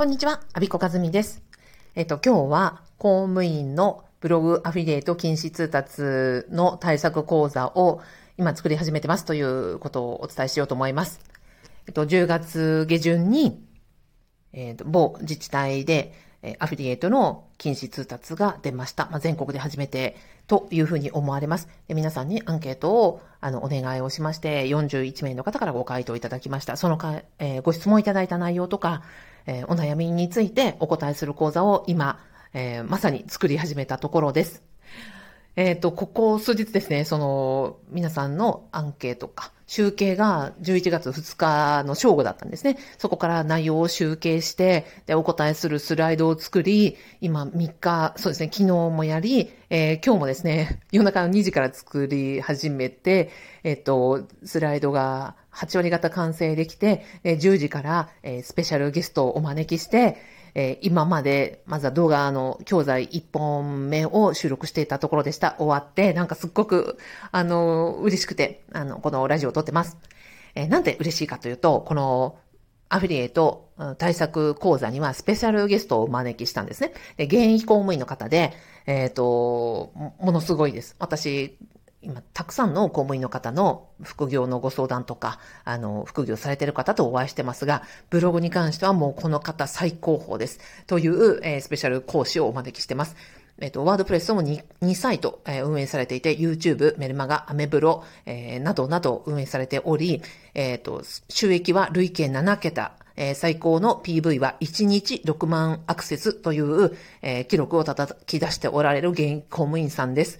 [0.00, 1.42] こんにちは、アビコカズミです。
[1.94, 8.00] えっと、今日は公務員のブログアフィリエイト禁止通達の対策講座を
[8.38, 11.20] 今作り始めてますということをお伝えしようと思います。
[11.86, 13.62] えっと、10月下旬に、
[14.54, 16.14] えっと、某自治体で、
[16.58, 19.08] アフィリエイトの禁止通達が出ました。
[19.10, 21.68] まあ、全国で初めてというふうに思われます。
[21.88, 26.78] で皆さんにアンケートをあのお願いをしまして、41名の方からご回答いただきました。
[26.78, 29.02] そのか、えー、ご質問いただいた内容とか、
[29.46, 32.18] えー、お悩みについてお答えする講座を今、
[32.52, 34.69] えー、まさに作り始めたところです。
[35.56, 42.76] えっ、ー、と、ここ数日ですね、その、皆さんのアンケートか、集計が11月2日の正午だったんですね。
[42.98, 53.30] そこから内容を集計して、で、お答えするスライドを作り、今3日、そうですね、昨日もやり、えー、今日もですね、夜中の2時から作り始めて、
[53.62, 60.16] えっ、ー、と、スライドが8割方完成できて、え10時から、えスペシャルゲストをお招きして、
[60.54, 65.56] え今まで、まずは動画の教材1本目を収録していたところでした。
[65.58, 66.98] 終わって、なんかすっごく、
[67.32, 69.98] あの、嬉しくて、あの、このラジオを撮ってます。
[70.54, 72.38] えなんで嬉しいかというと、この、
[72.92, 76.92] アフィリエイト対策講座にはスペシャルゲストをお招きしたんですね。
[77.16, 78.52] で、現役公務員の方で、
[78.84, 80.96] えっ、ー、と、ものすごいです。
[80.98, 81.56] 私、
[82.02, 90.60] 今、たくさんの公務員の方の副業のご相談とか、あの、副業されている方とお会いしてますが、ブログに関してはもうこの方最高峰です。
[90.86, 93.16] という、えー、スペシャル講師をお招きしてます。
[93.60, 100.22] えっ、と、ワードプレスも 2, 2サイト、えー、運営されていて、YouTube、メルマガ、アメブロ、えー、などなど運営されており、
[100.54, 110.38] えっ、と、収益は累計7桁、え、最高の PV は1日6万アクセスという、え、記録を叩き出しておられる現役公務員さんです。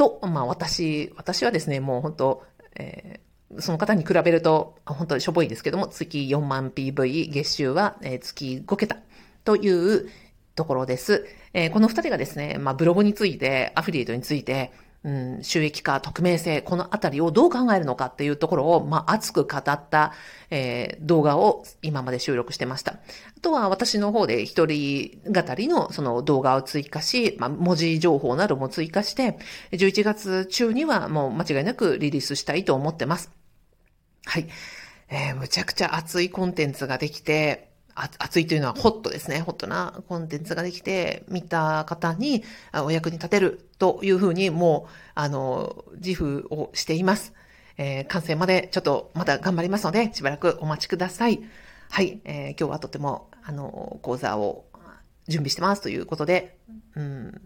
[0.00, 2.42] と、まあ私、私はですね、もう本当、
[2.74, 8.96] えー、その方に比べると、本当にしょぼいですけども、月4万 PV、月収は、え、月5桁
[9.44, 10.08] という
[10.54, 11.26] ところです。
[11.52, 20.12] え、この2人がですね、まあブログについて、アフィリエイトについて、うん、収益化、匿名性、このあたりをどう考えるのかっていうところを、まあ、熱く語った、
[20.50, 22.92] えー、動画を今まで収録してました。
[22.92, 22.96] あ
[23.40, 29.38] とは私の方で一人語りのその動画を追加し、まあ、文字情報なども追加して、
[29.72, 33.30] 11月中にはもう間違いなくリリースしたいと思ってます。
[34.26, 34.48] はい。
[35.08, 37.69] えー、むちゃくちゃ熱いコンテンツができて、
[38.18, 39.40] 熱いというのはホットですね。
[39.40, 42.44] ホットなコンテンツができて、見た方に
[42.84, 47.32] お役に立てるというふうに、もう、あの、自負をしています。
[47.76, 51.40] えー、完成までちょっとまだ頑張りますので、しばらくお待ちください。
[51.90, 54.66] はい、えー、今日はとても、あの、講座を
[55.28, 56.58] 準備してますということで、
[56.94, 57.40] うん、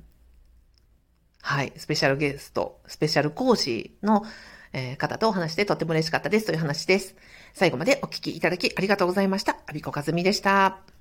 [1.41, 4.25] はい、スペシャルゲスト、スペシャル講師の、
[4.75, 7.15] え方とお話してとっても嬉しかったですという話です。
[7.55, 9.57] 最後までお聞きいただきありがとうございました。
[9.67, 10.94] アビコカズミでした。